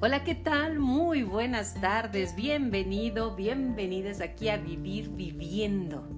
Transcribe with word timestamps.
Hola, 0.00 0.22
¿qué 0.22 0.36
tal? 0.36 0.78
Muy 0.78 1.24
buenas 1.24 1.74
tardes. 1.74 2.36
Bienvenido, 2.36 3.34
bienvenidas 3.34 4.20
aquí 4.20 4.48
a 4.48 4.56
Vivir 4.56 5.08
Viviendo. 5.08 6.08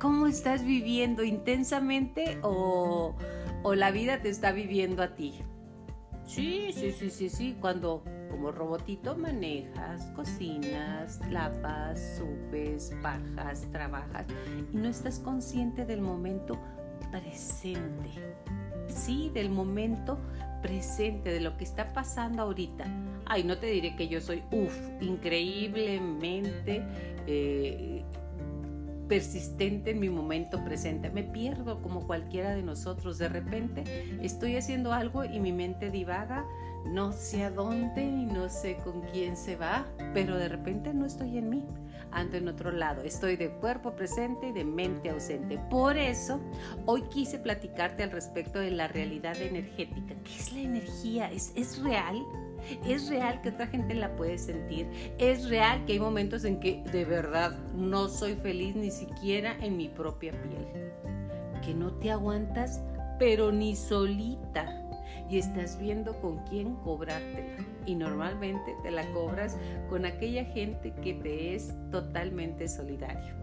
¿Cómo 0.00 0.26
estás 0.26 0.64
viviendo? 0.64 1.22
¿Intensamente 1.22 2.40
o, 2.42 3.14
o 3.62 3.74
la 3.76 3.92
vida 3.92 4.20
te 4.20 4.30
está 4.30 4.50
viviendo 4.50 5.04
a 5.04 5.14
ti? 5.14 5.34
Sí, 6.26 6.72
sí, 6.74 6.90
sí, 6.90 7.10
sí, 7.10 7.28
sí. 7.28 7.56
Cuando 7.60 8.02
como 8.32 8.50
robotito 8.50 9.16
manejas, 9.16 10.02
cocinas, 10.16 11.20
lavas, 11.30 12.18
subes, 12.18 12.92
bajas, 13.00 13.70
trabajas 13.70 14.26
y 14.72 14.76
no 14.76 14.88
estás 14.88 15.20
consciente 15.20 15.86
del 15.86 16.00
momento 16.00 16.58
presente. 17.12 18.10
Sí, 18.88 19.30
del 19.32 19.50
momento 19.50 20.18
presente, 20.60 21.30
de 21.30 21.40
lo 21.40 21.56
que 21.56 21.64
está 21.64 21.92
pasando 21.92 22.42
ahorita. 22.42 22.84
Ay, 23.26 23.44
no 23.44 23.58
te 23.58 23.66
diré 23.66 23.96
que 23.96 24.08
yo 24.08 24.20
soy, 24.20 24.42
uff, 24.50 24.76
increíblemente 25.00 26.82
eh, 27.26 28.02
persistente 29.08 29.90
en 29.92 30.00
mi 30.00 30.10
momento 30.10 30.62
presente. 30.64 31.10
Me 31.10 31.24
pierdo 31.24 31.82
como 31.82 32.06
cualquiera 32.06 32.54
de 32.54 32.62
nosotros. 32.62 33.18
De 33.18 33.28
repente 33.28 33.84
estoy 34.22 34.56
haciendo 34.56 34.92
algo 34.92 35.24
y 35.24 35.40
mi 35.40 35.52
mente 35.52 35.90
divaga, 35.90 36.44
no 36.86 37.12
sé 37.12 37.44
a 37.44 37.50
dónde 37.50 38.04
y 38.04 38.26
no 38.26 38.48
sé 38.48 38.76
con 38.76 39.00
quién 39.12 39.36
se 39.36 39.56
va, 39.56 39.86
pero 40.14 40.36
de 40.36 40.48
repente 40.48 40.94
no 40.94 41.06
estoy 41.06 41.38
en 41.38 41.50
mí, 41.50 41.64
ando 42.10 42.36
en 42.36 42.48
otro 42.48 42.70
lado. 42.70 43.02
Estoy 43.02 43.36
de 43.36 43.50
cuerpo 43.50 43.94
presente 43.94 44.48
y 44.48 44.52
de 44.52 44.64
mente 44.64 45.10
ausente. 45.10 45.58
Por 45.70 45.96
eso, 45.96 46.40
hoy 46.86 47.02
quise 47.02 47.38
platicarte 47.38 48.02
al 48.02 48.10
respecto 48.10 48.58
de 48.58 48.70
la 48.70 48.88
realidad 48.88 49.40
energética. 49.40 50.14
¿Qué 50.24 50.34
es 50.36 50.52
la 50.52 50.60
energía? 50.60 51.30
¿Es, 51.30 51.52
es 51.54 51.82
real? 51.82 52.24
Es 52.86 53.08
real 53.08 53.40
que 53.40 53.50
otra 53.50 53.66
gente 53.66 53.94
la 53.94 54.14
puede 54.16 54.38
sentir. 54.38 54.88
Es 55.18 55.48
real 55.48 55.84
que 55.84 55.94
hay 55.94 56.00
momentos 56.00 56.44
en 56.44 56.60
que 56.60 56.82
de 56.92 57.04
verdad 57.04 57.56
no 57.74 58.08
soy 58.08 58.34
feliz 58.34 58.74
ni 58.76 58.90
siquiera 58.90 59.56
en 59.60 59.76
mi 59.76 59.88
propia 59.88 60.32
piel. 60.32 60.66
Que 61.64 61.74
no 61.74 61.92
te 61.94 62.10
aguantas, 62.10 62.82
pero 63.18 63.52
ni 63.52 63.76
solita. 63.76 64.87
Y 65.30 65.38
estás 65.38 65.78
viendo 65.78 66.20
con 66.20 66.38
quién 66.44 66.76
cobrártela. 66.76 67.64
Y 67.86 67.94
normalmente 67.94 68.74
te 68.82 68.90
la 68.90 69.10
cobras 69.12 69.56
con 69.88 70.04
aquella 70.04 70.44
gente 70.44 70.92
que 71.02 71.14
te 71.14 71.54
es 71.54 71.74
totalmente 71.90 72.68
solidario. 72.68 73.34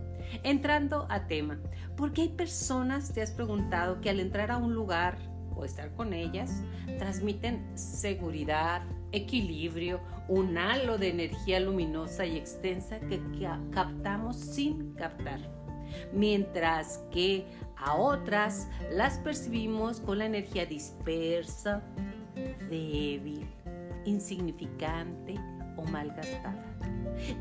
Entrando 0.43 1.05
a 1.09 1.27
tema, 1.27 1.59
¿por 1.95 2.13
qué 2.13 2.23
hay 2.23 2.29
personas, 2.29 3.13
te 3.13 3.21
has 3.21 3.31
preguntado, 3.31 4.01
que 4.01 4.09
al 4.09 4.19
entrar 4.19 4.51
a 4.51 4.57
un 4.57 4.73
lugar 4.73 5.17
o 5.55 5.63
estar 5.63 5.91
con 5.93 6.13
ellas, 6.13 6.63
transmiten 6.97 7.65
seguridad, 7.77 8.81
equilibrio, 9.11 10.01
un 10.27 10.57
halo 10.57 10.97
de 10.97 11.09
energía 11.09 11.59
luminosa 11.59 12.25
y 12.25 12.37
extensa 12.37 12.99
que 12.99 13.21
captamos 13.71 14.35
sin 14.35 14.93
captar, 14.93 15.39
mientras 16.11 16.99
que 17.11 17.45
a 17.77 17.95
otras 17.95 18.67
las 18.91 19.19
percibimos 19.19 19.99
con 19.99 20.19
la 20.19 20.25
energía 20.25 20.65
dispersa, 20.65 21.81
débil, 22.69 23.47
insignificante 24.05 25.35
o 25.77 25.83
malgastada. 25.83 26.63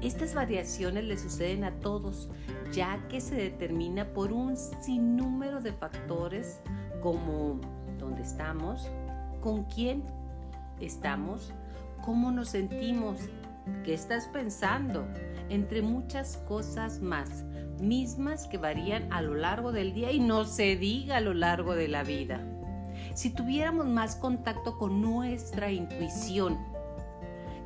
Estas 0.03 0.35
variaciones 0.35 1.05
le 1.05 1.17
suceden 1.17 1.65
a 1.65 1.73
todos, 1.81 2.31
ya 2.73 3.07
que 3.09 3.21
se 3.21 3.35
determina 3.35 4.07
por 4.13 4.33
un 4.33 4.57
sinnúmero 4.57 5.61
de 5.61 5.73
factores 5.73 6.61
como 7.03 7.61
dónde 7.99 8.23
estamos, 8.23 8.89
con 9.41 9.65
quién 9.65 10.03
estamos, 10.81 11.53
cómo 12.03 12.31
nos 12.31 12.51
sentimos, 12.51 13.19
qué 13.85 13.95
estás 13.95 14.27
pensando, 14.29 15.07
entre 15.49 15.83
muchas 15.83 16.37
cosas 16.49 17.01
más, 17.01 17.45
mismas 17.85 18.47
que 18.47 18.59
varían 18.59 19.13
a 19.13 19.23
lo 19.23 19.35
largo 19.35 19.73
del 19.73 19.95
día 19.95 20.13
y 20.13 20.21
no 20.21 20.45
se 20.45 20.77
diga 20.77 21.19
a 21.19 21.21
lo 21.21 21.35
largo 21.35 21.75
de 21.75 21.89
la 21.89 22.03
vida. 22.03 22.45
Si 23.15 23.31
tuviéramos 23.31 23.87
más 23.87 24.17
contacto 24.17 24.79
con 24.79 25.01
nuestra 25.01 25.71
intuición, 25.71 26.59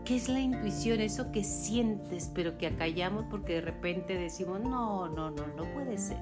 ¿qué 0.04 0.16
es 0.16 0.28
la 0.28 0.40
intuición? 0.40 1.00
Eso 1.00 1.32
que 1.32 1.44
sientes 1.44 2.30
pero 2.34 2.58
que 2.58 2.66
acallamos 2.66 3.24
porque 3.30 3.54
de 3.54 3.60
repente 3.62 4.14
decimos, 4.14 4.60
no, 4.60 5.08
no, 5.08 5.30
no, 5.30 5.46
no 5.56 5.64
puede 5.72 5.96
ser. 5.98 6.18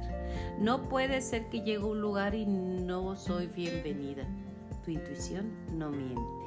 No 0.61 0.89
puede 0.89 1.21
ser 1.21 1.49
que 1.49 1.63
llegue 1.63 1.83
a 1.83 1.87
un 1.87 2.01
lugar 2.01 2.35
y 2.35 2.47
no 2.47 3.17
soy 3.17 3.49
bienvenida. 3.49 4.25
Tu 4.85 4.93
intuición 4.93 5.51
no 5.77 5.91
miente 5.91 6.46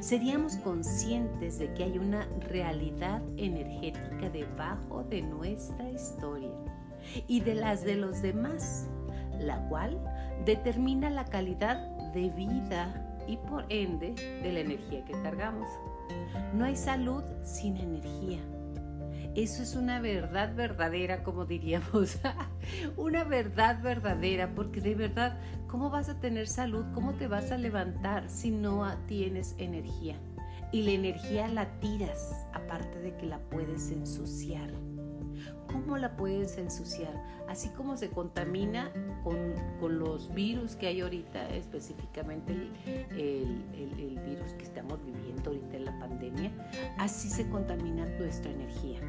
seríamos 0.00 0.56
conscientes 0.56 1.58
de 1.58 1.72
que 1.74 1.84
hay 1.84 1.98
una 1.98 2.26
realidad 2.48 3.22
energética 3.36 4.30
debajo 4.30 5.04
de 5.04 5.22
nuestra 5.22 5.90
historia 5.90 6.50
y 7.26 7.40
de 7.40 7.54
las 7.54 7.84
de 7.84 7.96
los 7.96 8.22
demás, 8.22 8.88
la 9.38 9.68
cual 9.68 9.98
determina 10.44 11.10
la 11.10 11.24
calidad 11.24 11.78
de 12.12 12.30
vida 12.30 13.08
y 13.26 13.36
por 13.36 13.64
ende 13.68 14.14
de 14.42 14.52
la 14.52 14.60
energía 14.60 15.04
que 15.04 15.12
cargamos. 15.22 15.68
No 16.54 16.64
hay 16.64 16.76
salud 16.76 17.22
sin 17.42 17.76
energía. 17.76 18.40
Eso 19.34 19.62
es 19.62 19.76
una 19.76 19.98
verdad 20.00 20.54
verdadera, 20.54 21.24
como 21.24 21.46
diríamos. 21.46 22.18
una 22.96 23.24
verdad 23.24 23.82
verdadera, 23.82 24.54
porque 24.54 24.82
de 24.82 24.94
verdad, 24.94 25.38
¿cómo 25.68 25.88
vas 25.88 26.10
a 26.10 26.20
tener 26.20 26.48
salud? 26.48 26.84
¿Cómo 26.94 27.14
te 27.14 27.28
vas 27.28 27.50
a 27.50 27.56
levantar 27.56 28.28
si 28.28 28.50
no 28.50 28.86
tienes 29.06 29.54
energía? 29.56 30.16
Y 30.70 30.82
la 30.82 30.90
energía 30.92 31.48
la 31.48 31.80
tiras, 31.80 32.46
aparte 32.52 32.98
de 32.98 33.16
que 33.16 33.26
la 33.26 33.38
puedes 33.38 33.90
ensuciar. 33.90 34.70
¿Cómo 35.66 35.96
la 35.96 36.14
puedes 36.16 36.58
ensuciar? 36.58 37.12
Así 37.48 37.70
como 37.70 37.96
se 37.96 38.10
contamina 38.10 38.90
con, 39.24 39.98
los 39.98 40.32
virus 40.34 40.76
que 40.76 40.86
hay 40.86 41.00
ahorita, 41.00 41.48
específicamente 41.50 42.52
el, 43.10 43.64
el 43.74 44.20
virus 44.26 44.52
que 44.52 44.64
estamos 44.64 45.04
viviendo 45.04 45.50
ahorita 45.50 45.76
en 45.76 45.84
la 45.86 45.98
pandemia, 45.98 46.50
así 46.98 47.30
se 47.30 47.48
contamina 47.48 48.06
nuestra 48.18 48.50
energía. 48.50 49.00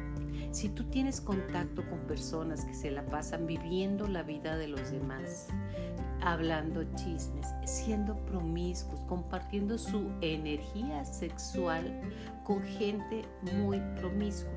Si 0.54 0.68
tú 0.68 0.84
tienes 0.84 1.20
contacto 1.20 1.82
con 1.90 1.98
personas 2.06 2.64
que 2.64 2.74
se 2.74 2.92
la 2.92 3.04
pasan 3.06 3.44
viviendo 3.44 4.06
la 4.06 4.22
vida 4.22 4.56
de 4.56 4.68
los 4.68 4.92
demás, 4.92 5.48
hablando 6.22 6.84
chismes, 6.94 7.48
siendo 7.64 8.14
promiscuos, 8.26 9.00
compartiendo 9.08 9.76
su 9.76 10.12
energía 10.20 11.04
sexual 11.04 12.00
con 12.44 12.62
gente 12.62 13.24
muy 13.58 13.80
promiscua, 13.96 14.54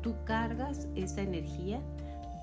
tú 0.00 0.14
cargas 0.24 0.86
esa 0.94 1.22
energía 1.22 1.80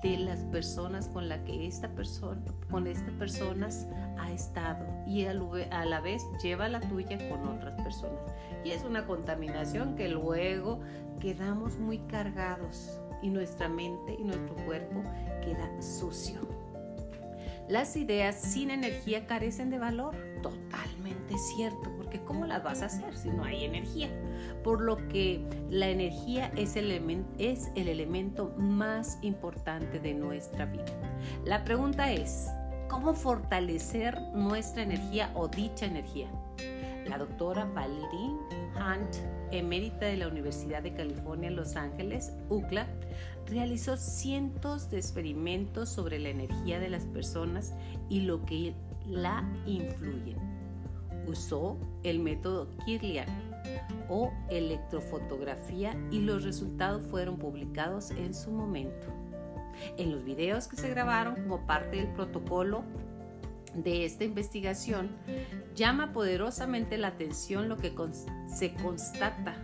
de 0.02 0.16
las 0.16 0.40
personas 0.44 1.08
con 1.08 1.28
la 1.28 1.44
que 1.44 1.66
esta 1.66 1.88
persona, 1.88 2.40
con 2.70 2.86
estas 2.86 3.12
personas 3.14 3.86
ha 4.18 4.30
estado 4.32 4.86
y 5.06 5.26
a 5.26 5.34
la 5.84 6.00
vez 6.00 6.22
lleva 6.42 6.68
la 6.68 6.80
tuya 6.80 7.18
con 7.28 7.46
otras 7.46 7.80
personas. 7.82 8.20
Y 8.64 8.70
es 8.70 8.84
una 8.84 9.06
contaminación 9.06 9.96
que 9.96 10.08
luego 10.08 10.80
quedamos 11.20 11.78
muy 11.78 11.98
cargados 11.98 13.00
y 13.22 13.28
nuestra 13.28 13.68
mente 13.68 14.16
y 14.18 14.24
nuestro 14.24 14.54
cuerpo 14.64 15.02
queda 15.42 15.68
sucio. 15.82 16.40
Las 17.70 17.94
ideas 17.94 18.34
sin 18.34 18.72
energía 18.72 19.28
carecen 19.28 19.70
de 19.70 19.78
valor, 19.78 20.16
totalmente 20.42 21.38
cierto, 21.54 21.88
porque 21.96 22.20
¿cómo 22.24 22.44
las 22.44 22.64
vas 22.64 22.82
a 22.82 22.86
hacer 22.86 23.16
si 23.16 23.28
no 23.28 23.44
hay 23.44 23.64
energía? 23.64 24.08
Por 24.64 24.80
lo 24.80 24.96
que 25.06 25.46
la 25.70 25.88
energía 25.88 26.50
es 26.56 26.74
el, 26.74 26.90
elemento 26.90 28.52
más 28.58 29.18
importante 29.22 30.00
de 30.00 30.14
nuestra 30.14 30.66
vida. 30.66 30.84
La 31.44 31.62
pregunta 31.62 32.10
es, 32.10 32.48
¿cómo 32.88 33.14
fortalecer 33.14 34.20
nuestra 34.34 34.82
energía 34.82 35.30
o 35.34 35.46
dicha 35.46 35.86
energía? 35.86 36.28
La 37.10 37.18
doctora 37.18 37.64
Valerie 37.64 38.36
Hunt, 38.76 39.16
emérita 39.50 40.06
de 40.06 40.16
la 40.16 40.28
Universidad 40.28 40.80
de 40.80 40.94
California 40.94 41.50
Los 41.50 41.74
Ángeles, 41.74 42.32
UCLA, 42.48 42.86
realizó 43.48 43.96
cientos 43.96 44.90
de 44.90 44.98
experimentos 44.98 45.88
sobre 45.88 46.20
la 46.20 46.28
energía 46.28 46.78
de 46.78 46.88
las 46.88 47.06
personas 47.06 47.74
y 48.08 48.20
lo 48.20 48.44
que 48.44 48.74
la 49.08 49.44
influyen. 49.66 50.38
Usó 51.26 51.76
el 52.04 52.20
método 52.20 52.68
Kirlian 52.84 53.26
o 54.08 54.32
electrofotografía 54.48 55.96
y 56.12 56.20
los 56.20 56.44
resultados 56.44 57.02
fueron 57.02 57.38
publicados 57.38 58.12
en 58.12 58.32
su 58.32 58.52
momento. 58.52 59.08
En 59.96 60.12
los 60.12 60.22
videos 60.22 60.68
que 60.68 60.76
se 60.76 60.88
grabaron 60.90 61.34
como 61.34 61.66
parte 61.66 61.96
del 61.96 62.12
protocolo 62.12 62.84
de 63.74 64.04
esta 64.04 64.24
investigación, 64.24 65.10
llama 65.74 66.12
poderosamente 66.12 66.98
la 66.98 67.08
atención 67.08 67.68
lo 67.68 67.76
que 67.76 67.94
se 68.46 68.74
constata. 68.74 69.54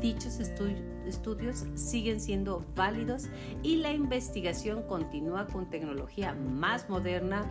Dichos 0.00 0.38
estudios 0.38 1.64
siguen 1.74 2.20
siendo 2.20 2.64
válidos 2.74 3.28
y 3.62 3.76
la 3.76 3.92
investigación 3.92 4.82
continúa 4.82 5.46
con 5.46 5.70
tecnología 5.70 6.34
más 6.34 6.88
moderna 6.88 7.50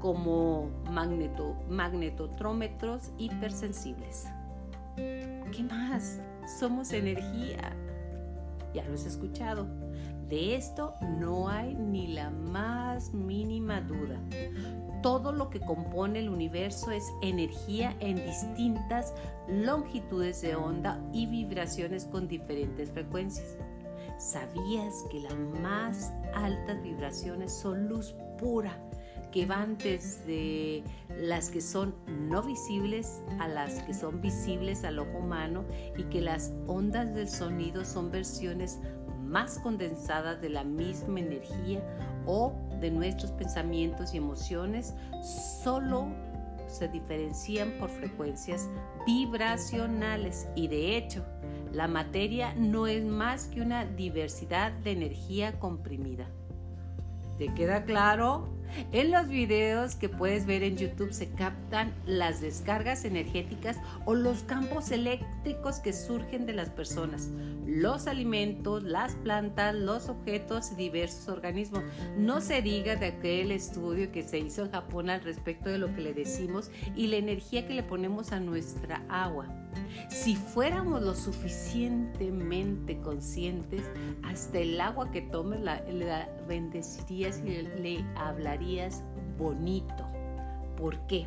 como 0.00 0.70
magneto, 0.90 1.56
magnetotrómetros 1.68 3.10
hipersensibles. 3.16 4.26
¿Qué 4.96 5.62
más? 5.70 6.20
Somos 6.58 6.92
energía. 6.92 7.74
Ya 8.74 8.84
lo 8.84 8.94
has 8.94 9.06
escuchado. 9.06 9.66
De 10.28 10.56
esto 10.56 10.94
no 11.20 11.48
hay 11.48 11.74
ni 11.74 12.08
la 12.08 12.30
más 12.30 13.14
mínima 13.14 13.80
duda. 13.80 14.20
Todo 15.04 15.32
lo 15.32 15.50
que 15.50 15.60
compone 15.60 16.20
el 16.20 16.30
universo 16.30 16.90
es 16.90 17.12
energía 17.20 17.94
en 18.00 18.24
distintas 18.24 19.12
longitudes 19.46 20.40
de 20.40 20.56
onda 20.56 20.98
y 21.12 21.26
vibraciones 21.26 22.06
con 22.06 22.26
diferentes 22.26 22.90
frecuencias. 22.90 23.58
¿Sabías 24.16 25.04
que 25.10 25.20
las 25.20 25.36
más 25.60 26.10
altas 26.32 26.82
vibraciones 26.82 27.52
son 27.52 27.86
luz 27.86 28.14
pura? 28.38 28.80
que 29.30 29.46
van 29.46 29.76
desde 29.78 30.84
las 31.08 31.50
que 31.50 31.60
son 31.60 31.96
no 32.06 32.40
visibles 32.40 33.20
a 33.40 33.48
las 33.48 33.82
que 33.82 33.92
son 33.92 34.20
visibles 34.20 34.84
al 34.84 35.00
ojo 35.00 35.18
humano 35.18 35.64
y 35.96 36.04
que 36.04 36.20
las 36.20 36.52
ondas 36.68 37.12
del 37.16 37.28
sonido 37.28 37.84
son 37.84 38.12
versiones 38.12 38.78
más 39.34 39.58
condensadas 39.58 40.40
de 40.40 40.48
la 40.48 40.62
misma 40.62 41.18
energía 41.18 41.82
o 42.24 42.54
de 42.80 42.88
nuestros 42.88 43.32
pensamientos 43.32 44.14
y 44.14 44.18
emociones, 44.18 44.94
solo 45.64 46.06
se 46.68 46.86
diferencian 46.86 47.72
por 47.80 47.90
frecuencias 47.90 48.68
vibracionales 49.04 50.46
y 50.54 50.68
de 50.68 50.96
hecho 50.96 51.24
la 51.72 51.88
materia 51.88 52.54
no 52.54 52.86
es 52.86 53.04
más 53.04 53.48
que 53.48 53.60
una 53.60 53.84
diversidad 53.84 54.70
de 54.70 54.92
energía 54.92 55.58
comprimida. 55.58 56.28
¿Te 57.36 57.52
queda 57.54 57.84
claro? 57.84 58.53
En 58.92 59.10
los 59.10 59.28
videos 59.28 59.94
que 59.94 60.08
puedes 60.08 60.46
ver 60.46 60.62
en 60.62 60.76
YouTube 60.76 61.12
se 61.12 61.30
captan 61.30 61.92
las 62.06 62.40
descargas 62.40 63.04
energéticas 63.04 63.76
o 64.04 64.14
los 64.14 64.42
campos 64.42 64.90
eléctricos 64.90 65.78
que 65.78 65.92
surgen 65.92 66.46
de 66.46 66.54
las 66.54 66.70
personas, 66.70 67.28
los 67.66 68.06
alimentos, 68.06 68.82
las 68.82 69.14
plantas, 69.16 69.74
los 69.74 70.08
objetos 70.08 70.72
y 70.72 70.76
diversos 70.76 71.28
organismos. 71.28 71.82
No 72.16 72.40
se 72.40 72.62
diga 72.62 72.96
de 72.96 73.06
aquel 73.06 73.52
estudio 73.52 74.10
que 74.10 74.22
se 74.22 74.38
hizo 74.38 74.64
en 74.64 74.72
Japón 74.72 75.10
al 75.10 75.22
respecto 75.22 75.70
de 75.70 75.78
lo 75.78 75.94
que 75.94 76.00
le 76.00 76.14
decimos 76.14 76.70
y 76.96 77.06
la 77.06 77.16
energía 77.16 77.66
que 77.66 77.74
le 77.74 77.82
ponemos 77.82 78.32
a 78.32 78.40
nuestra 78.40 79.02
agua. 79.08 79.46
Si 80.08 80.36
fuéramos 80.36 81.02
lo 81.02 81.14
suficientemente 81.14 82.98
conscientes, 82.98 83.82
hasta 84.22 84.58
el 84.58 84.80
agua 84.80 85.10
que 85.10 85.22
tomes 85.22 85.60
la, 85.60 85.82
bendecirías 86.46 87.40
y 87.44 87.62
le 87.80 88.04
hablarías 88.16 89.02
bonito. 89.38 90.06
¿Por 90.76 90.98
qué? 91.06 91.26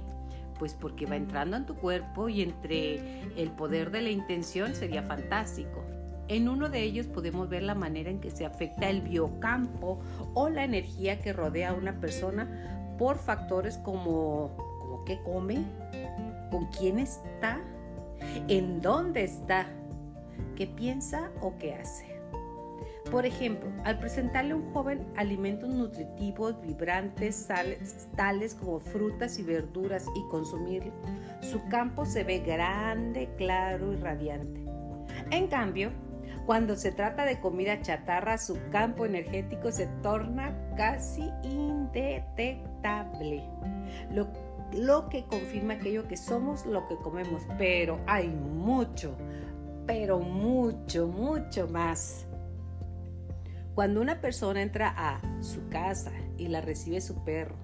Pues 0.59 0.73
porque 0.73 1.05
va 1.05 1.15
entrando 1.15 1.57
en 1.57 1.65
tu 1.65 1.75
cuerpo 1.75 2.29
y 2.29 2.41
entre 2.41 3.21
el 3.41 3.51
poder 3.51 3.91
de 3.91 4.01
la 4.01 4.09
intención 4.09 4.73
sería 4.73 5.03
fantástico. 5.03 5.83
En 6.27 6.49
uno 6.49 6.69
de 6.69 6.83
ellos 6.83 7.07
podemos 7.07 7.47
ver 7.47 7.63
la 7.63 7.75
manera 7.75 8.09
en 8.09 8.19
que 8.19 8.31
se 8.31 8.45
afecta 8.45 8.89
el 8.89 9.01
biocampo 9.01 9.99
o 10.33 10.49
la 10.49 10.65
energía 10.65 11.21
que 11.21 11.31
rodea 11.31 11.69
a 11.69 11.73
una 11.73 11.99
persona 11.99 12.95
por 12.97 13.17
factores 13.17 13.77
como, 13.77 14.51
como 14.79 15.05
qué 15.05 15.21
come, 15.23 15.63
con 16.51 16.65
quién 16.67 16.99
está, 16.99 17.61
en 18.47 18.81
dónde 18.81 19.23
está, 19.23 19.67
qué 20.55 20.67
piensa 20.67 21.31
o 21.41 21.57
qué 21.57 21.75
hace. 21.75 22.17
Por 23.11 23.25
ejemplo, 23.25 23.69
al 23.85 23.99
presentarle 23.99 24.51
a 24.51 24.57
un 24.57 24.73
joven 24.73 24.99
alimentos 25.15 25.69
nutritivos, 25.69 26.59
vibrantes, 26.61 27.47
tales 28.15 28.53
como 28.53 28.79
frutas 28.79 29.39
y 29.39 29.43
verduras 29.43 30.05
y 30.15 30.29
consumirlo, 30.29 30.91
su 31.39 31.65
campo 31.69 32.05
se 32.05 32.25
ve 32.25 32.39
grande, 32.39 33.29
claro 33.37 33.93
y 33.93 33.95
radiante. 33.95 34.61
En 35.31 35.47
cambio, 35.47 35.91
cuando 36.47 36.75
se 36.77 36.91
trata 36.93 37.25
de 37.25 37.41
comida 37.41 37.81
chatarra, 37.81 38.37
su 38.37 38.57
campo 38.71 39.05
energético 39.05 39.69
se 39.69 39.87
torna 40.01 40.55
casi 40.77 41.29
indetectable. 41.43 43.43
Lo 44.71 45.09
que 45.09 45.25
confirma 45.25 45.73
aquello 45.73 46.07
que 46.07 46.15
somos, 46.15 46.65
lo 46.65 46.87
que 46.87 46.95
comemos, 46.95 47.43
pero 47.57 47.99
hay 48.07 48.29
mucho, 48.29 49.17
pero 49.85 50.19
mucho, 50.19 51.07
mucho 51.07 51.67
más. 51.67 52.25
Cuando 53.75 53.99
una 53.99 54.21
persona 54.21 54.61
entra 54.61 54.93
a 54.95 55.19
su 55.41 55.67
casa 55.67 56.13
y 56.37 56.47
la 56.47 56.61
recibe 56.61 57.01
su 57.01 57.25
perro, 57.25 57.57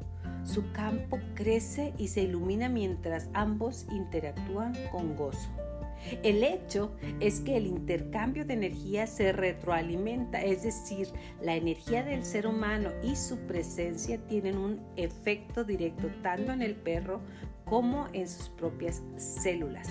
su 0.43 0.73
campo 0.73 1.19
crece 1.35 1.93
y 1.97 2.09
se 2.09 2.23
ilumina 2.23 2.67
mientras 2.67 3.29
ambos 3.33 3.87
interactúan 3.91 4.73
con 4.91 5.15
gozo. 5.15 5.62
El 6.21 6.43
hecho 6.43 6.91
es 7.19 7.39
que 7.41 7.57
el 7.57 7.65
intercambio 7.65 8.45
de 8.45 8.53
energía 8.53 9.07
se 9.07 9.31
retroalimenta, 9.31 10.41
es 10.41 10.63
decir, 10.63 11.07
la 11.41 11.55
energía 11.55 12.03
del 12.03 12.25
ser 12.25 12.47
humano 12.47 12.89
y 13.03 13.15
su 13.15 13.37
presencia 13.39 14.17
tienen 14.27 14.57
un 14.57 14.81
efecto 14.95 15.63
directo 15.63 16.07
tanto 16.21 16.51
en 16.51 16.61
el 16.61 16.75
perro 16.75 17.21
como 17.65 18.07
en 18.13 18.27
sus 18.27 18.49
propias 18.49 19.01
células. 19.15 19.87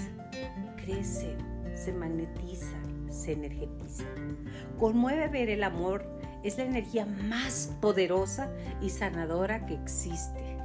Crecen, 0.77 1.37
se 1.75 1.93
magnetizan, 1.93 3.11
se 3.11 3.33
energetizan. 3.33 4.39
Conmueve 4.79 5.29
ver 5.29 5.49
el 5.49 5.65
amor, 5.65 6.05
es 6.43 6.59
la 6.59 6.65
energía 6.65 7.07
más 7.07 7.75
poderosa 7.81 8.51
y 8.81 8.91
sanadora 8.91 9.65
que 9.65 9.75
existe. 9.75 10.59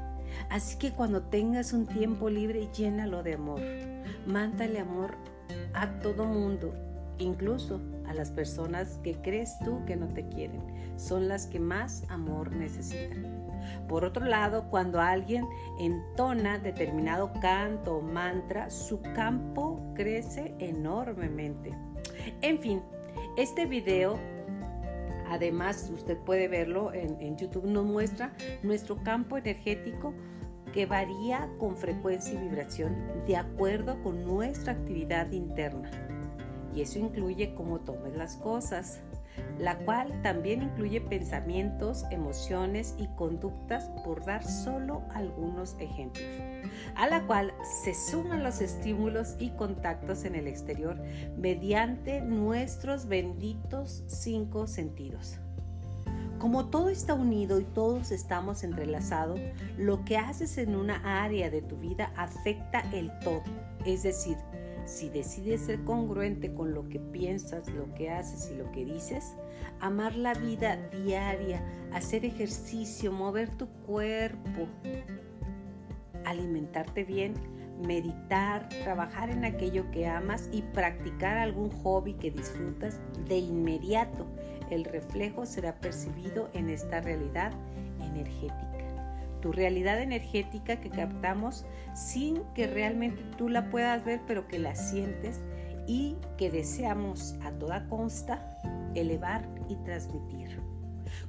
Así 0.50 0.78
que 0.78 0.92
cuando 0.92 1.24
tengas 1.24 1.74
un 1.74 1.88
tiempo 1.88 2.30
libre, 2.30 2.68
llénalo 2.74 3.24
de 3.24 3.34
amor. 3.34 3.62
Mándale 4.26 4.80
amor 4.80 5.16
a 5.82 6.00
todo 6.00 6.26
mundo, 6.26 6.74
incluso 7.18 7.82
a 8.08 8.14
las 8.14 8.32
personas 8.32 9.00
que 9.04 9.16
crees 9.16 9.58
tú 9.64 9.84
que 9.86 9.96
no 9.96 10.08
te 10.08 10.28
quieren. 10.28 10.62
Son 10.98 11.28
las 11.28 11.46
que 11.48 11.60
más 11.60 12.04
amor 12.10 12.52
necesitan. 12.52 13.48
Por 13.88 14.06
otro 14.06 14.26
lado, 14.26 14.70
cuando 14.70 15.02
alguien 15.02 15.46
entona 15.80 16.58
determinado 16.58 17.32
canto 17.42 17.98
o 17.98 18.02
mantra, 18.02 18.70
su 18.70 19.02
campo 19.02 19.80
crece 19.94 20.56
enormemente. 20.60 21.74
En 22.42 22.60
fin, 22.60 22.82
este 23.38 23.66
video 23.66 24.18
Además, 25.30 25.92
usted 25.94 26.18
puede 26.18 26.48
verlo 26.48 26.94
en, 26.94 27.20
en, 27.20 27.36
YouTube, 27.36 27.66
nos 27.66 27.86
muestra 27.86 28.32
nuestro 28.64 28.96
campo 29.04 29.38
energético 29.38 30.14
que 30.78 30.86
varía 30.86 31.50
con 31.58 31.76
frecuencia 31.76 32.36
y 32.36 32.38
vibración 32.38 32.96
de 33.26 33.36
acuerdo 33.36 34.00
con 34.04 34.24
nuestra 34.24 34.74
actividad 34.74 35.32
interna. 35.32 35.90
Y 36.72 36.82
eso 36.82 37.00
incluye 37.00 37.56
cómo 37.56 37.80
tomes 37.80 38.16
las 38.16 38.36
cosas, 38.36 39.00
la 39.58 39.80
cual 39.80 40.22
también 40.22 40.62
incluye 40.62 41.02
pensamientos, 41.02 42.06
emociones 42.12 42.94
y 43.00 43.08
conductas, 43.16 43.90
por 44.06 44.24
dar 44.24 44.44
solo 44.44 45.02
algunos 45.16 45.76
ejemplos, 45.80 46.28
a 46.94 47.08
la 47.08 47.26
cual 47.26 47.56
se 47.84 47.96
suman 47.96 48.44
los 48.44 48.62
estímulos 48.62 49.36
y 49.40 49.50
contactos 49.50 50.26
en 50.26 50.36
el 50.36 50.46
exterior 50.46 51.02
mediante 51.40 52.22
nuestros 52.22 53.08
benditos 53.08 54.04
cinco 54.06 54.68
sentidos. 54.68 55.40
Como 56.40 56.68
todo 56.68 56.90
está 56.90 57.14
unido 57.14 57.60
y 57.60 57.64
todos 57.64 58.12
estamos 58.12 58.64
entrelazados, 58.64 59.40
lo 59.78 60.06
que 60.06 60.18
haces 60.18 60.58
en 60.58 60.76
una 60.76 61.24
área 61.24 61.50
de 61.50 61.62
tu 61.62 61.78
vida 61.78 62.12
afecta 62.16 62.82
el 62.94 63.12
todo. 63.20 63.44
Es 63.86 64.04
decir, 64.04 64.38
si 64.86 65.10
decides 65.10 65.62
ser 65.62 65.84
congruente 65.84 66.54
con 66.54 66.74
lo 66.74 66.88
que 66.88 67.00
piensas, 67.00 67.68
lo 67.70 67.94
que 67.94 68.10
haces 68.10 68.52
y 68.52 68.58
lo 68.58 68.72
que 68.72 68.86
dices, 68.86 69.34
amar 69.80 70.16
la 70.16 70.34
vida 70.34 70.78
diaria, 71.04 71.62
hacer 71.92 72.24
ejercicio, 72.24 73.12
mover 73.12 73.50
tu 73.58 73.68
cuerpo, 73.86 74.68
alimentarte 76.24 77.04
bien, 77.04 77.34
meditar, 77.86 78.70
trabajar 78.84 79.30
en 79.30 79.46
aquello 79.46 79.90
que 79.92 80.08
amas 80.08 80.50
y 80.52 80.62
practicar 80.62 81.38
algún 81.38 81.70
hobby 81.70 82.14
que 82.14 82.32
disfrutas 82.32 83.00
de 83.28 83.38
inmediato. 83.38 84.26
El 84.70 84.86
reflejo 84.86 85.46
será 85.46 85.76
percibido 85.76 86.50
en 86.54 86.70
esta 86.70 87.02
realidad 87.02 87.52
energética. 88.02 88.66
Tu 89.42 89.52
realidad 89.52 90.02
energética 90.02 90.80
que 90.80 90.90
captamos 90.90 91.66
sin 91.94 92.42
que 92.56 92.68
realmente 92.68 93.24
tú 93.38 93.50
la 93.50 93.70
puedas 93.70 94.04
ver, 94.04 94.22
pero 94.28 94.48
que 94.48 94.60
la 94.60 94.76
sientes 94.76 95.42
y 95.86 96.18
que 96.38 96.50
deseamos 96.50 97.36
a 97.44 97.52
toda 97.52 97.88
consta 97.88 98.58
elevar 98.96 99.48
y 99.70 99.76
transmitir. 99.86 100.60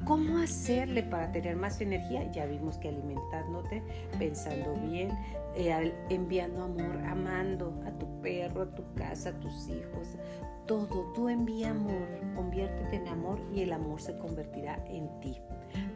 ¿Cómo 0.04 0.38
hacerle 0.38 1.02
para 1.02 1.30
tener 1.32 1.56
más 1.56 1.80
energía? 1.80 2.30
Ya 2.32 2.46
vimos 2.46 2.78
que 2.78 2.88
alimentándote, 2.88 3.82
pensando 4.18 4.74
bien, 4.74 5.10
eh, 5.54 5.92
enviando 6.08 6.64
amor, 6.64 6.98
amando 7.06 7.80
a 7.86 7.90
tu 7.92 8.20
perro, 8.20 8.62
a 8.62 8.74
tu 8.74 8.82
casa, 8.94 9.30
a 9.30 9.40
tus 9.40 9.68
hijos, 9.68 10.16
todo. 10.66 11.12
Tú 11.14 11.28
envía 11.28 11.70
amor, 11.70 12.06
conviértete 12.34 12.96
en 12.96 13.08
amor 13.08 13.40
y 13.52 13.62
el 13.62 13.72
amor 13.72 14.00
se 14.00 14.16
convertirá 14.18 14.84
en 14.86 15.08
ti. 15.20 15.36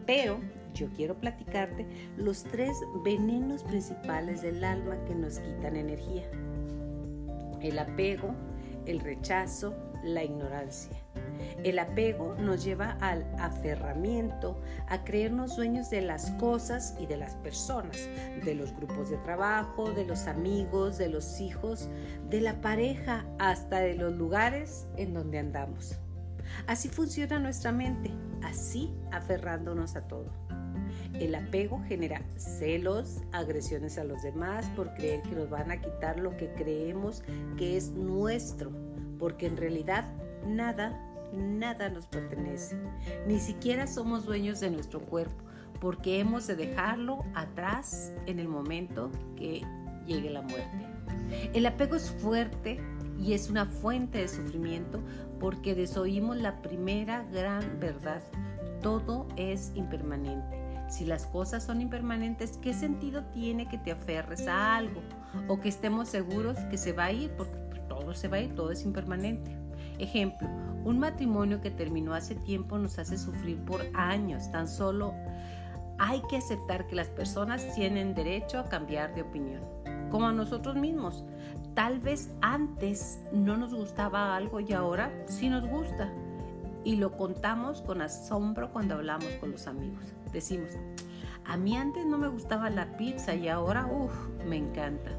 Pero 0.07 0.41
yo 0.75 0.89
quiero 0.97 1.15
platicarte 1.19 1.87
los 2.17 2.45
tres 2.45 2.73
venenos 3.05 3.63
principales 3.63 4.43
del 4.43 4.65
alma 4.65 4.97
que 5.05 5.15
nos 5.15 5.39
quitan 5.39 5.77
energía. 5.77 6.25
El 7.61 7.79
apego, 7.79 8.35
el 8.87 9.01
rechazo, 9.01 9.75
la 10.03 10.25
ignorancia. 10.25 10.97
El 11.65 11.79
apego 11.79 12.35
nos 12.39 12.65
lleva 12.65 12.97
al 13.01 13.25
aferramiento, 13.39 14.61
a 14.89 15.05
creernos 15.05 15.57
dueños 15.57 15.91
de 15.91 16.03
las 16.03 16.31
cosas 16.33 16.97
y 16.99 17.07
de 17.07 17.17
las 17.17 17.35
personas, 17.37 17.97
de 18.45 18.55
los 18.55 18.75
grupos 18.75 19.11
de 19.11 19.19
trabajo, 19.19 19.93
de 19.93 20.05
los 20.05 20.27
amigos, 20.27 20.99
de 20.99 21.09
los 21.09 21.41
hijos, 21.41 21.89
de 22.29 22.41
la 22.41 22.61
pareja, 22.61 23.25
hasta 23.39 23.81
de 23.81 23.95
los 23.95 24.15
lugares 24.15 24.87
en 24.97 25.15
donde 25.15 25.39
andamos. 25.39 25.97
Así 26.67 26.89
funciona 26.89 27.39
nuestra 27.39 27.73
mente, 27.73 28.11
así 28.43 28.93
aferrándonos 29.11 29.97
a 29.97 30.07
todo. 30.07 30.31
El 31.15 31.35
apego 31.35 31.83
genera 31.87 32.23
celos, 32.37 33.23
agresiones 33.33 33.99
a 33.99 34.05
los 34.05 34.23
demás 34.23 34.67
por 34.75 34.95
creer 34.95 35.23
que 35.23 35.35
nos 35.35 35.51
van 35.51 35.71
a 35.71 35.81
quitar 35.81 36.19
lo 36.19 36.37
que 36.37 36.53
creemos 36.55 37.23
que 37.57 37.77
es 37.77 37.91
nuestro, 37.91 38.73
porque 39.19 39.47
en 39.47 39.57
realidad 39.57 40.05
nada, 40.47 40.99
nada 41.33 41.89
nos 41.89 42.07
pertenece. 42.07 42.77
Ni 43.27 43.39
siquiera 43.39 43.87
somos 43.87 44.25
dueños 44.25 44.61
de 44.61 44.71
nuestro 44.71 45.01
cuerpo, 45.01 45.45
porque 45.81 46.21
hemos 46.21 46.47
de 46.47 46.57
dejarlo 46.57 47.25
atrás 47.35 48.13
en 48.27 48.39
el 48.39 48.49
momento 48.49 49.11
que 49.37 49.63
llegue 50.07 50.31
la 50.31 50.43
muerte. 50.43 50.87
El 51.55 51.67
apego 51.67 51.97
es 51.97 52.11
fuerte 52.11 52.81
y 53.19 53.35
es 53.35 53.51
una 53.51 53.67
fuente 53.67 54.19
de 54.19 54.29
sufrimiento 54.29 55.01
porque 55.39 55.75
desoímos 55.75 56.37
la 56.37 56.61
primera 56.63 57.25
gran 57.33 57.81
verdad. 57.81 58.23
Todo 58.81 59.29
es 59.37 59.73
impermanente. 59.75 60.63
Si 60.89 61.05
las 61.07 61.27
cosas 61.27 61.65
son 61.65 61.81
impermanentes, 61.81 62.59
¿qué 62.61 62.75
sentido 62.75 63.25
tiene 63.33 63.69
que 63.69 63.79
te 63.79 63.93
aferres 63.93 64.47
a 64.47 64.77
algo? 64.77 65.01
O 65.49 65.61
que 65.61 65.69
estemos 65.69 66.09
seguros 66.09 66.59
que 66.71 66.77
se 66.77 66.93
va 66.93 67.07
a 67.07 67.13
ir, 67.13 67.31
porque 67.33 67.81
todo 67.89 68.13
se 68.13 68.29
va 68.29 68.37
a 68.37 68.41
ir, 68.41 68.55
todo 68.55 68.71
es 68.73 68.85
impermanente. 68.85 69.57
Ejemplo, 69.99 70.49
un 70.85 70.99
matrimonio 70.99 71.61
que 71.61 71.71
terminó 71.71 72.15
hace 72.15 72.35
tiempo 72.35 72.79
nos 72.79 72.99
hace 72.99 73.19
sufrir 73.19 73.59
por 73.65 73.83
años. 73.95 74.51
Tan 74.51 74.69
solo 74.69 75.15
hay 75.99 76.23
que 76.29 76.37
aceptar 76.37 76.87
que 76.87 76.97
las 76.97 77.09
personas 77.09 77.75
tienen 77.75 78.15
derecho 78.15 78.59
a 78.59 78.69
cambiar 78.69 79.15
de 79.15 79.23
opinión, 79.23 79.63
como 80.11 80.27
a 80.27 80.33
nosotros 80.33 80.77
mismos. 80.77 81.25
Tal 81.75 82.01
vez 82.01 82.31
antes 82.41 83.21
no 83.33 83.57
nos 83.57 83.75
gustaba 83.75 84.37
algo 84.37 84.61
y 84.61 84.73
ahora 84.73 85.13
sí 85.27 85.49
nos 85.49 85.67
gusta. 85.67 86.13
Y 86.85 86.97
lo 86.97 87.17
contamos 87.17 87.81
con 87.83 88.03
asombro 88.03 88.73
cuando 88.73 88.97
hablamos 88.97 89.29
con 89.41 89.53
los 89.53 89.69
amigos 89.69 90.13
decimos, 90.33 90.71
a 91.45 91.57
mí 91.57 91.77
antes 91.77 92.07
no 92.07 92.19
me 92.19 92.29
gustaba 92.29 92.71
la 92.71 92.97
pizza 92.97 93.35
y 93.35 93.49
ahora, 93.49 93.87
uff, 93.87 94.13
me 94.47 94.57
encanta. 94.57 95.11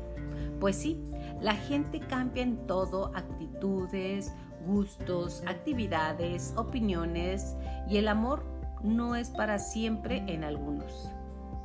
Pues 0.59 0.75
sí, 0.77 1.03
la 1.41 1.55
gente 1.55 1.99
cambia 1.99 2.43
en 2.43 2.65
todo, 2.67 3.11
actitudes, 3.15 4.33
gustos, 4.65 5.43
actividades, 5.47 6.53
opiniones 6.55 7.55
y 7.89 7.97
el 7.97 8.07
amor 8.07 8.43
no 8.83 9.15
es 9.15 9.29
para 9.29 9.59
siempre 9.59 10.23
en 10.27 10.43
algunos. 10.43 11.09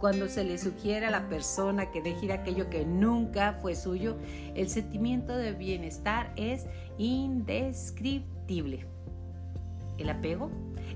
Cuando 0.00 0.28
se 0.28 0.44
le 0.44 0.58
sugiere 0.58 1.06
a 1.06 1.10
la 1.10 1.28
persona 1.28 1.90
que 1.90 2.00
deje 2.00 2.32
aquello 2.32 2.70
que 2.70 2.84
nunca 2.84 3.58
fue 3.60 3.74
suyo, 3.74 4.16
el 4.54 4.68
sentimiento 4.68 5.36
de 5.36 5.52
bienestar 5.52 6.32
es 6.36 6.66
indescriptible. 6.98 8.86
El 9.98 10.10
apego 10.10 10.50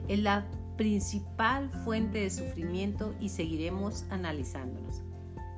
es 0.07 0.21
la 0.21 0.47
principal 0.77 1.69
fuente 1.85 2.21
de 2.21 2.31
sufrimiento 2.31 3.15
y 3.21 3.29
seguiremos 3.29 4.05
analizándonos. 4.11 5.03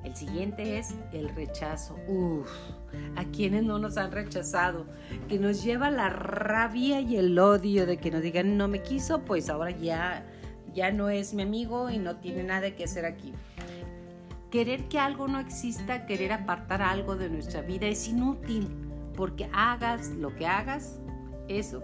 El 0.05 0.15
siguiente 0.15 0.79
es 0.79 0.95
el 1.13 1.31
rechazo. 1.31 1.97
Uf, 2.07 2.49
a 3.17 3.25
quienes 3.25 3.65
no 3.65 3.79
nos 3.79 3.97
han 3.97 4.13
rechazado, 4.13 4.87
que 5.29 5.39
nos 5.39 5.65
lleva 5.65 5.91
la 5.91 6.11
rabia 6.11 7.01
y 7.01 7.17
el 7.17 7.39
odio 7.39 7.87
de 7.87 7.97
que 7.97 8.11
nos 8.11 8.23
digan 8.23 8.57
no 8.57 8.69
me 8.69 8.83
quiso, 8.83 9.25
pues 9.25 9.49
ahora 9.49 9.71
ya 9.71 10.25
ya 10.75 10.91
no 10.91 11.09
es 11.09 11.35
mi 11.35 11.43
amigo 11.43 11.89
y 11.89 11.99
no 11.99 12.17
tiene 12.17 12.43
nada 12.43 12.75
que 12.75 12.85
hacer 12.85 13.07
aquí. 13.07 13.33
Querer 14.51 14.89
que 14.89 14.99
algo 14.99 15.29
no 15.29 15.39
exista, 15.39 16.07
querer 16.07 16.33
apartar 16.33 16.83
algo 16.83 17.17
de 17.17 17.31
nuestra 17.31 17.63
vida 17.63 17.87
es 17.87 18.07
inútil, 18.09 18.69
porque 19.17 19.49
hagas 19.53 20.09
lo 20.11 20.35
que 20.35 20.47
hagas, 20.47 21.01
eso 21.49 21.83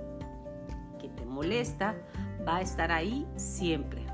que 1.00 1.08
te 1.08 1.24
molesta 1.24 1.94
va 2.46 2.56
a 2.56 2.60
estar 2.60 2.92
ahí 2.92 3.26
siempre. 3.36 4.04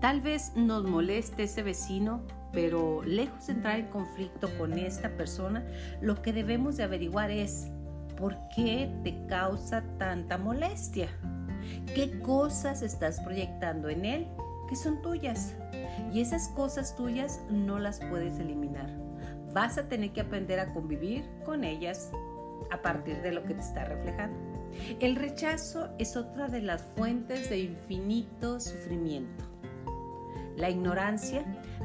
Tal 0.00 0.20
vez 0.20 0.52
nos 0.54 0.84
moleste 0.84 1.44
ese 1.44 1.62
vecino, 1.62 2.20
pero 2.54 3.02
lejos 3.02 3.46
de 3.46 3.54
entrar 3.54 3.78
en 3.78 3.86
conflicto 3.88 4.48
con 4.56 4.78
esta 4.78 5.10
persona, 5.10 5.66
lo 6.00 6.22
que 6.22 6.32
debemos 6.32 6.76
de 6.76 6.84
averiguar 6.84 7.30
es 7.30 7.68
por 8.16 8.36
qué 8.54 8.90
te 9.02 9.26
causa 9.26 9.82
tanta 9.98 10.38
molestia. 10.38 11.08
¿Qué 11.94 12.20
cosas 12.20 12.82
estás 12.82 13.20
proyectando 13.20 13.88
en 13.88 14.04
él 14.04 14.28
que 14.68 14.76
son 14.76 15.02
tuyas? 15.02 15.54
Y 16.12 16.20
esas 16.20 16.48
cosas 16.48 16.94
tuyas 16.96 17.40
no 17.50 17.78
las 17.78 18.00
puedes 18.00 18.38
eliminar. 18.38 18.88
Vas 19.52 19.78
a 19.78 19.88
tener 19.88 20.12
que 20.12 20.20
aprender 20.20 20.60
a 20.60 20.72
convivir 20.72 21.24
con 21.44 21.64
ellas 21.64 22.10
a 22.70 22.82
partir 22.82 23.20
de 23.22 23.32
lo 23.32 23.44
que 23.44 23.54
te 23.54 23.60
está 23.60 23.84
reflejando. 23.84 24.36
El 25.00 25.16
rechazo 25.16 25.88
es 25.98 26.16
otra 26.16 26.48
de 26.48 26.62
las 26.62 26.82
fuentes 26.96 27.50
de 27.50 27.58
infinito 27.58 28.60
sufrimiento. 28.60 29.44
La 30.56 30.70
ignorancia, 30.70 31.44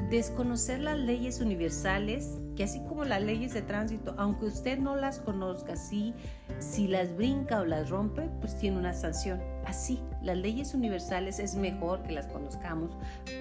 desconocer 0.09 0.79
las 0.79 0.97
leyes 0.97 1.39
universales, 1.41 2.39
que 2.55 2.63
así 2.63 2.81
como 2.87 3.05
las 3.05 3.21
leyes 3.21 3.53
de 3.53 3.61
tránsito, 3.61 4.15
aunque 4.17 4.45
usted 4.45 4.79
no 4.79 4.95
las 4.95 5.19
conozca, 5.19 5.75
si, 5.75 6.13
si 6.59 6.87
las 6.87 7.15
brinca 7.15 7.61
o 7.61 7.65
las 7.65 7.89
rompe, 7.89 8.29
pues 8.41 8.57
tiene 8.57 8.77
una 8.77 8.93
sanción. 8.93 9.39
Así, 9.65 10.01
las 10.21 10.37
leyes 10.37 10.73
universales 10.73 11.39
es 11.39 11.55
mejor 11.55 12.03
que 12.03 12.13
las 12.13 12.27
conozcamos 12.27 12.91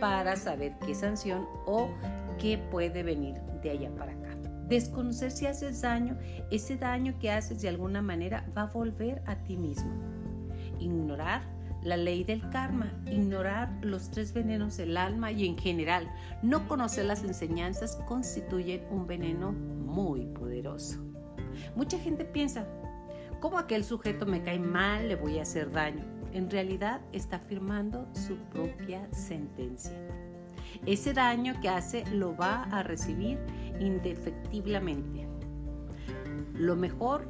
para 0.00 0.37
saber 0.37 0.75
qué 0.85 0.95
sanción 0.95 1.47
o 1.67 1.88
qué 2.38 2.59
puede 2.59 3.02
venir 3.02 3.35
de 3.62 3.71
allá 3.71 3.90
para 3.97 4.12
acá. 4.12 4.37
Desconocer 4.69 5.31
si 5.31 5.47
haces 5.47 5.81
daño, 5.81 6.19
ese 6.50 6.76
daño 6.76 7.14
que 7.19 7.31
haces 7.31 7.62
de 7.62 7.71
alguna 7.71 8.02
manera 8.02 8.47
va 8.57 8.62
a 8.62 8.67
volver 8.67 9.23
a 9.26 9.37
ti 9.37 9.57
mismo. 9.57 9.90
Ignorar 10.78 11.58
la 11.82 11.97
ley 11.97 12.25
del 12.25 12.49
karma, 12.50 12.92
ignorar 13.06 13.70
los 13.82 14.11
tres 14.11 14.32
venenos 14.32 14.76
del 14.76 14.97
alma 14.97 15.32
y 15.32 15.47
en 15.47 15.56
general 15.56 16.11
no 16.42 16.66
conocer 16.66 17.04
las 17.04 17.25
enseñanzas 17.25 17.97
constituyen 18.06 18.82
un 18.90 19.06
veneno 19.06 19.52
muy 19.52 20.26
poderoso. 20.26 20.99
Mucha 21.76 21.99
gente 21.99 22.25
piensa, 22.25 22.66
como 23.40 23.58
aquel 23.58 23.85
sujeto 23.85 24.26
me 24.26 24.42
cae 24.42 24.58
mal, 24.58 25.08
le 25.08 25.16
voy 25.16 25.38
a 25.38 25.42
hacer 25.42 25.70
daño. 25.70 26.04
En 26.32 26.50
realidad 26.50 27.00
está 27.12 27.37
afirmando 27.37 28.08
su 28.12 28.37
propia 28.50 29.08
sentencia. 29.12 29.97
Ese 30.87 31.12
daño 31.12 31.54
que 31.61 31.68
hace 31.68 32.04
lo 32.12 32.37
va 32.37 32.64
a 32.64 32.82
recibir 32.82 33.38
indefectiblemente. 33.80 35.26
Lo 36.54 36.76
mejor 36.76 37.28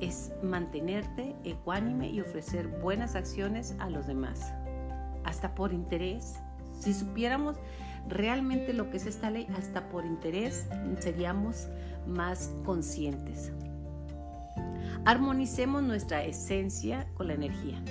es 0.00 0.32
mantenerte 0.42 1.36
ecuánime 1.44 2.08
y 2.10 2.20
ofrecer 2.20 2.68
buenas 2.68 3.14
acciones 3.14 3.74
a 3.78 3.90
los 3.90 4.06
demás, 4.06 4.52
hasta 5.24 5.54
por 5.54 5.72
interés. 5.72 6.36
Si 6.78 6.94
supiéramos 6.94 7.56
realmente 8.08 8.72
lo 8.72 8.90
que 8.90 8.96
es 8.96 9.06
esta 9.06 9.30
ley, 9.30 9.46
hasta 9.56 9.88
por 9.88 10.04
interés 10.04 10.66
seríamos 10.98 11.68
más 12.06 12.50
conscientes. 12.64 13.52
Armonicemos 15.04 15.82
nuestra 15.82 16.24
esencia 16.24 17.06
con 17.14 17.28
la 17.28 17.34
energía. 17.34 17.82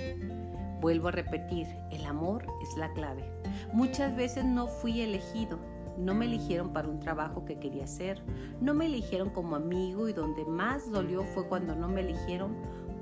Vuelvo 0.80 1.08
a 1.08 1.12
repetir, 1.12 1.66
el 1.90 2.04
amor 2.06 2.46
es 2.62 2.76
la 2.78 2.92
clave. 2.92 3.24
Muchas 3.72 4.14
veces 4.16 4.44
no 4.44 4.66
fui 4.66 5.00
elegido, 5.00 5.58
no 6.00 6.14
me 6.14 6.26
eligieron 6.26 6.72
para 6.72 6.88
un 6.88 7.00
trabajo 7.00 7.44
que 7.44 7.58
quería 7.58 7.84
hacer, 7.84 8.22
no 8.60 8.74
me 8.74 8.86
eligieron 8.86 9.30
como 9.30 9.56
amigo 9.56 10.08
y 10.08 10.12
donde 10.12 10.44
más 10.44 10.90
dolió 10.90 11.24
fue 11.24 11.46
cuando 11.46 11.74
no 11.74 11.88
me 11.88 12.00
eligieron 12.00 12.56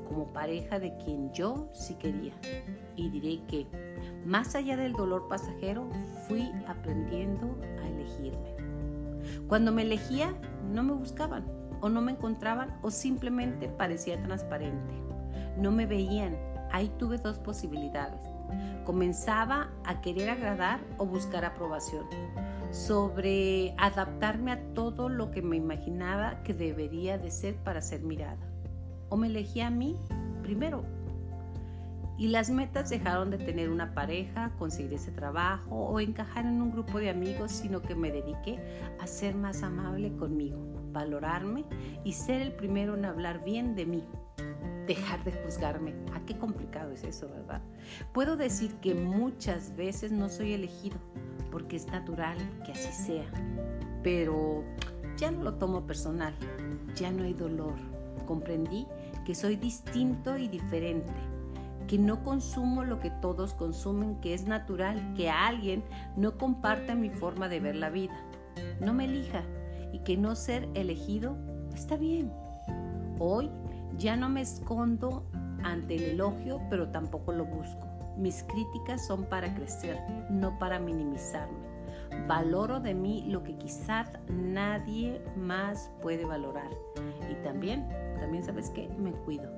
como 0.09 0.33
pareja 0.33 0.79
de 0.79 0.97
quien 0.99 1.33
yo 1.33 1.69
sí 1.73 1.95
quería. 1.95 2.35
Y 2.97 3.11
diré 3.11 3.45
que, 3.47 3.67
más 4.25 4.55
allá 4.55 4.77
del 4.77 4.93
dolor 4.93 5.29
pasajero, 5.29 5.89
fui 6.27 6.51
aprendiendo 6.67 7.57
a 7.83 7.89
elegirme. 7.89 8.57
Cuando 9.47 9.71
me 9.73 9.83
elegía, 9.83 10.35
no 10.73 10.83
me 10.83 10.93
buscaban 10.93 11.45
o 11.81 11.89
no 11.89 12.01
me 12.01 12.13
encontraban 12.13 12.79
o 12.83 12.91
simplemente 12.91 13.69
parecía 13.69 14.21
transparente. 14.23 14.95
No 15.59 15.71
me 15.71 15.87
veían, 15.87 16.37
Ahí 16.71 16.91
tuve 16.99 17.19
dos 17.19 17.39
posibilidades. 17.39 18.21
Comenzaba 18.85 19.71
a 19.85 20.01
querer 20.01 20.31
agradar 20.31 20.81
o 20.99 21.07
buscar 21.07 21.45
aprobación, 21.45 22.07
sobre 22.71 23.75
adaptarme 23.79 24.53
a 24.53 24.75
todo 24.75 25.09
lo 25.09 25.31
que 25.31 25.43
me 25.43 25.57
imaginaba 25.57 26.43
que 26.43 26.55
debería 26.55 27.19
de 27.19 27.31
ser 27.31 27.57
para 27.57 27.81
ser 27.81 28.03
mirada. 28.03 28.39
O 29.09 29.17
me 29.17 29.29
elegí 29.29 29.61
a 29.61 29.71
mí 29.71 29.97
primero. 30.43 30.85
Y 32.19 32.29
las 32.29 32.51
metas 32.51 32.91
dejaron 32.91 33.31
de 33.31 33.39
tener 33.39 33.71
una 33.71 33.95
pareja, 33.95 34.51
conseguir 34.59 34.95
ese 34.95 35.13
trabajo 35.13 35.77
o 35.77 36.01
encajar 36.01 36.47
en 36.47 36.61
un 36.61 36.73
grupo 36.73 36.99
de 36.99 37.11
amigos, 37.11 37.53
sino 37.53 37.81
que 37.81 37.95
me 37.95 38.11
dediqué 38.11 38.59
a 39.01 39.07
ser 39.07 39.37
más 39.37 39.63
amable 39.63 40.13
conmigo 40.17 40.79
valorarme 40.93 41.65
y 42.05 42.13
ser 42.13 42.43
el 42.43 42.53
primero 42.53 42.95
en 42.97 43.05
hablar 43.05 43.45
bien 43.45 43.75
de 43.75 43.87
mí. 43.87 44.05
Dejar 44.87 45.23
de 45.25 45.33
juzgarme. 45.33 45.95
¿A 46.15 46.21
qué 46.25 46.37
complicado 46.39 46.93
es 46.93 47.05
eso, 47.05 47.29
verdad? 47.29 47.61
Puedo 48.13 48.37
decir 48.37 48.75
que 48.77 48.95
muchas 48.95 49.77
veces 49.77 50.13
no 50.13 50.29
soy 50.29 50.55
elegido 50.55 50.99
porque 51.51 51.77
es 51.77 51.87
natural 51.89 52.37
que 52.65 52.73
así 52.73 52.93
sea, 52.93 53.27
pero 54.03 54.65
ya 55.17 55.31
no 55.31 55.43
lo 55.43 55.55
tomo 55.55 55.87
personal, 55.87 56.35
ya 56.95 57.11
no 57.11 57.25
hay 57.25 57.35
dolor. 57.35 57.75
Comprendí 58.27 58.87
que 59.25 59.35
soy 59.35 59.57
distinto 59.57 60.37
y 60.37 60.49
diferente 60.49 61.13
que 61.89 61.99
no 61.99 62.23
consumo 62.23 62.85
lo 62.85 63.01
que 63.01 63.11
todos 63.11 63.55
consumen, 63.55 64.21
que 64.21 64.35
es 64.35 64.47
natural 64.47 65.15
que 65.15 65.31
alguien 65.31 65.83
no 66.17 66.37
comparta 66.37 66.95
mi 66.95 67.09
forma 67.09 67.49
de 67.49 67.61
ver 67.61 67.77
la 67.77 67.89
vida, 67.89 68.15
no 68.81 68.93
me 68.93 69.07
elija 69.07 69.43
y 69.93 70.01
que 70.01 70.17
no 70.17 70.37
ser 70.37 70.69
elegido 70.75 71.37
está 71.75 71.97
bien. 71.97 72.31
Hoy 73.19 73.51
ya 73.97 74.17
no 74.17 74.29
me 74.29 74.43
escondo 74.43 75.25
ante 75.65 75.97
el 75.97 76.03
elogio, 76.05 76.61
pero 76.69 76.91
tampoco 76.91 77.33
lo 77.33 77.47
busco. 77.47 77.88
Mis 78.19 78.43
críticas 78.43 79.07
son 79.07 79.25
para 79.27 79.55
crecer, 79.55 79.97
no 80.29 80.59
para 80.59 80.81
minimizarme. 80.81 81.69
Valoro 82.27 82.81
de 82.81 82.93
mí 82.93 83.25
lo 83.29 83.45
que 83.45 83.57
quizás 83.57 84.11
nadie 84.29 85.21
más 85.37 85.93
puede 86.03 86.25
valorar. 86.25 86.69
Y 87.31 87.35
también, 87.45 87.89
también 88.19 88.43
sabes 88.43 88.71
que 88.71 88.89
me 88.99 89.13
cuido. 89.13 89.49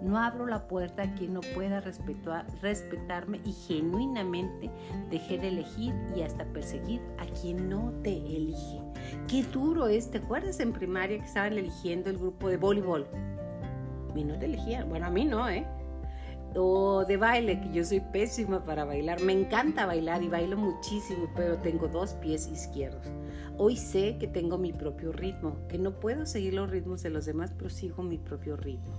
No 0.00 0.16
abro 0.18 0.46
la 0.46 0.68
puerta 0.68 1.02
a 1.02 1.14
quien 1.14 1.34
no 1.34 1.40
pueda 1.54 1.80
respetar, 1.80 2.46
respetarme 2.62 3.40
y 3.44 3.52
genuinamente 3.52 4.70
dejé 5.10 5.38
de 5.38 5.48
elegir 5.48 5.92
y 6.14 6.22
hasta 6.22 6.44
perseguir 6.44 7.02
a 7.18 7.26
quien 7.40 7.68
no 7.68 7.92
te 8.04 8.16
elige. 8.16 8.80
Qué 9.26 9.42
duro 9.42 9.88
es, 9.88 10.10
¿te 10.10 10.18
acuerdas 10.18 10.60
en 10.60 10.72
primaria 10.72 11.18
que 11.18 11.24
estaban 11.24 11.54
eligiendo 11.54 12.10
el 12.10 12.18
grupo 12.18 12.48
de 12.48 12.58
voleibol? 12.58 13.06
A 14.08 14.14
mí 14.14 14.22
no 14.22 14.38
te 14.38 14.46
elegían, 14.46 14.88
bueno, 14.88 15.06
a 15.06 15.10
mí 15.10 15.24
no, 15.24 15.48
¿eh? 15.48 15.66
O 16.56 17.04
de 17.04 17.16
baile, 17.16 17.60
que 17.60 17.72
yo 17.72 17.84
soy 17.84 18.00
pésima 18.00 18.64
para 18.64 18.84
bailar. 18.84 19.20
Me 19.20 19.32
encanta 19.32 19.86
bailar 19.86 20.22
y 20.22 20.28
bailo 20.28 20.56
muchísimo, 20.56 21.28
pero 21.34 21.58
tengo 21.58 21.88
dos 21.88 22.14
pies 22.14 22.48
izquierdos. 22.48 23.06
Hoy 23.56 23.76
sé 23.76 24.18
que 24.18 24.26
tengo 24.26 24.58
mi 24.58 24.72
propio 24.72 25.12
ritmo, 25.12 25.56
que 25.68 25.78
no 25.78 25.98
puedo 25.98 26.26
seguir 26.26 26.54
los 26.54 26.70
ritmos 26.70 27.02
de 27.02 27.10
los 27.10 27.24
demás, 27.24 27.52
pero 27.56 27.70
sigo 27.70 28.02
mi 28.02 28.18
propio 28.18 28.56
ritmo. 28.56 28.92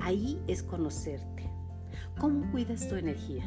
Ahí 0.00 0.40
es 0.46 0.62
conocerte. 0.62 1.50
¿Cómo 2.18 2.50
cuidas 2.50 2.88
tu 2.88 2.94
energía? 2.94 3.44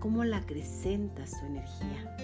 ¿Cómo 0.00 0.24
la 0.24 0.38
acrecentas 0.38 1.38
tu 1.40 1.46
energía? 1.46 2.16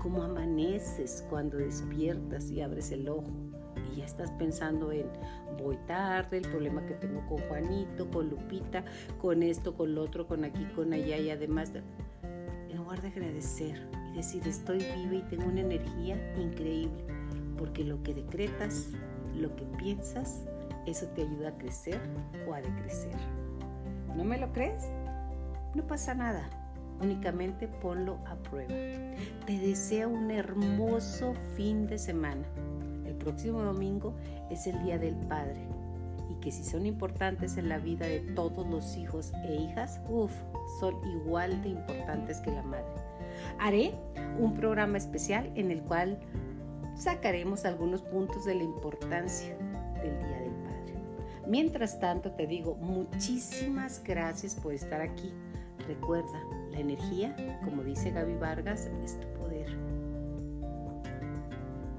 ¿Cómo 0.00 0.22
amaneces 0.22 1.24
cuando 1.28 1.58
despiertas 1.58 2.50
y 2.50 2.62
abres 2.62 2.92
el 2.92 3.08
ojo? 3.08 3.49
Y 3.92 3.96
ya 3.96 4.04
estás 4.04 4.30
pensando 4.32 4.92
en 4.92 5.06
voy 5.58 5.76
tarde, 5.86 6.38
el 6.38 6.48
problema 6.48 6.84
que 6.86 6.94
tengo 6.94 7.26
con 7.26 7.38
Juanito, 7.48 8.08
con 8.10 8.30
Lupita, 8.30 8.84
con 9.20 9.42
esto, 9.42 9.74
con 9.74 9.94
lo 9.94 10.02
otro, 10.02 10.26
con 10.26 10.44
aquí, 10.44 10.64
con 10.74 10.92
allá 10.92 11.18
y 11.18 11.30
además, 11.30 11.72
en 12.68 12.76
lugar 12.76 13.02
de 13.02 13.08
agradecer 13.08 13.88
y 14.12 14.16
decir 14.16 14.46
estoy 14.46 14.78
viva 14.78 15.14
y 15.14 15.22
tengo 15.28 15.46
una 15.46 15.60
energía 15.60 16.16
increíble, 16.38 17.04
porque 17.58 17.84
lo 17.84 18.02
que 18.02 18.14
decretas, 18.14 18.88
lo 19.34 19.54
que 19.56 19.64
piensas, 19.78 20.42
eso 20.86 21.06
te 21.08 21.22
ayuda 21.22 21.48
a 21.50 21.58
crecer 21.58 22.00
o 22.48 22.54
a 22.54 22.60
decrecer. 22.60 23.16
¿No 24.16 24.24
me 24.24 24.38
lo 24.38 24.52
crees? 24.52 24.84
No 25.74 25.86
pasa 25.86 26.14
nada. 26.14 26.48
Únicamente 27.00 27.68
ponlo 27.68 28.18
a 28.26 28.36
prueba. 28.36 28.74
Te 29.46 29.58
deseo 29.58 30.08
un 30.08 30.30
hermoso 30.30 31.34
fin 31.54 31.86
de 31.86 31.98
semana. 31.98 32.44
Próximo 33.20 33.62
domingo 33.62 34.14
es 34.50 34.66
el 34.66 34.82
Día 34.82 34.98
del 34.98 35.14
Padre. 35.14 35.60
Y 36.30 36.34
que 36.40 36.50
si 36.50 36.64
son 36.64 36.86
importantes 36.86 37.56
en 37.56 37.68
la 37.68 37.78
vida 37.78 38.06
de 38.06 38.20
todos 38.20 38.66
los 38.66 38.96
hijos 38.96 39.32
e 39.44 39.54
hijas, 39.56 40.00
uff, 40.08 40.32
son 40.80 40.94
igual 41.06 41.62
de 41.62 41.70
importantes 41.70 42.38
que 42.38 42.50
la 42.50 42.62
madre. 42.62 42.86
Haré 43.58 43.92
un 44.38 44.54
programa 44.54 44.96
especial 44.96 45.50
en 45.54 45.70
el 45.70 45.82
cual 45.82 46.18
sacaremos 46.96 47.64
algunos 47.64 48.02
puntos 48.02 48.44
de 48.44 48.54
la 48.54 48.62
importancia 48.62 49.56
del 50.02 50.18
Día 50.18 50.40
del 50.40 50.54
Padre. 50.64 50.94
Mientras 51.46 52.00
tanto, 52.00 52.32
te 52.32 52.46
digo 52.46 52.74
muchísimas 52.76 54.02
gracias 54.02 54.54
por 54.54 54.72
estar 54.72 55.00
aquí. 55.00 55.32
Recuerda, 55.86 56.40
la 56.70 56.78
energía, 56.78 57.34
como 57.64 57.82
dice 57.82 58.12
Gaby 58.12 58.36
Vargas, 58.36 58.88
es 59.02 59.18
tu 59.18 59.26
poder. 59.34 59.68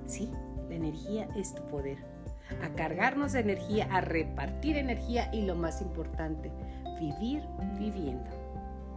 Sí, 0.07 0.31
la 0.71 0.77
energía 0.77 1.27
es 1.35 1.53
tu 1.53 1.63
poder. 1.67 1.97
A 2.63 2.69
cargarnos 2.75 3.33
de 3.33 3.41
energía, 3.41 3.87
a 3.91 4.01
repartir 4.01 4.77
energía 4.77 5.29
y 5.33 5.41
lo 5.41 5.55
más 5.55 5.81
importante, 5.81 6.51
vivir 6.99 7.43
viviendo. 7.77 8.29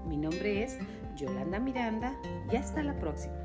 Mi 0.07 0.17
nombre 0.17 0.63
es 0.63 0.79
Yolanda 1.17 1.59
Miranda 1.59 2.15
y 2.51 2.57
hasta 2.57 2.83
la 2.83 2.97
próxima. 2.99 3.44